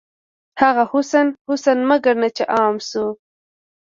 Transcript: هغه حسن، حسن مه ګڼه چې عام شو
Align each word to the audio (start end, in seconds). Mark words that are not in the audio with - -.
هغه 0.61 0.83
حسن، 0.91 1.27
حسن 1.47 1.77
مه 1.89 1.97
ګڼه 2.05 2.29
چې 2.37 2.43
عام 2.55 2.75
شو 2.89 3.05